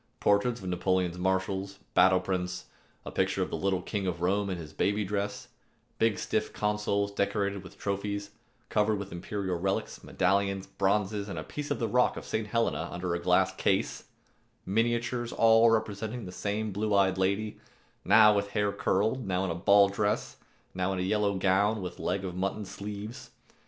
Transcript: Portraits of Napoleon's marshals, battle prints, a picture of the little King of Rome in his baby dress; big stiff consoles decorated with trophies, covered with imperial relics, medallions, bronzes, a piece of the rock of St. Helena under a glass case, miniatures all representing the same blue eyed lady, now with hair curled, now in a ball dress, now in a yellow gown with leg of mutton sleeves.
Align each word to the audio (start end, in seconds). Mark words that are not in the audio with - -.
Portraits 0.19 0.59
of 0.61 0.67
Napoleon's 0.67 1.19
marshals, 1.19 1.77
battle 1.93 2.19
prints, 2.19 2.65
a 3.05 3.11
picture 3.11 3.43
of 3.43 3.51
the 3.51 3.55
little 3.55 3.83
King 3.83 4.07
of 4.07 4.19
Rome 4.19 4.49
in 4.49 4.57
his 4.57 4.73
baby 4.73 5.05
dress; 5.05 5.49
big 5.99 6.17
stiff 6.17 6.51
consoles 6.51 7.11
decorated 7.11 7.61
with 7.61 7.77
trophies, 7.77 8.31
covered 8.69 8.97
with 8.97 9.11
imperial 9.11 9.59
relics, 9.59 10.03
medallions, 10.03 10.65
bronzes, 10.65 11.29
a 11.29 11.43
piece 11.43 11.69
of 11.69 11.77
the 11.77 11.87
rock 11.87 12.17
of 12.17 12.25
St. 12.25 12.47
Helena 12.47 12.89
under 12.91 13.13
a 13.13 13.19
glass 13.19 13.53
case, 13.55 14.05
miniatures 14.65 15.31
all 15.31 15.69
representing 15.69 16.25
the 16.25 16.31
same 16.31 16.71
blue 16.71 16.95
eyed 16.95 17.19
lady, 17.19 17.59
now 18.03 18.33
with 18.35 18.49
hair 18.53 18.71
curled, 18.71 19.27
now 19.27 19.45
in 19.45 19.51
a 19.51 19.53
ball 19.53 19.87
dress, 19.87 20.37
now 20.73 20.91
in 20.93 20.97
a 20.97 21.03
yellow 21.03 21.35
gown 21.35 21.79
with 21.79 21.99
leg 21.99 22.25
of 22.25 22.35
mutton 22.35 22.65
sleeves. 22.65 23.29